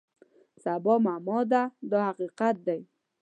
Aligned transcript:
سبا 0.63 0.95
معما 1.05 1.39
ده 1.51 1.63
دا 1.89 1.99
حقیقت 2.09 2.55
دی. 2.67 2.81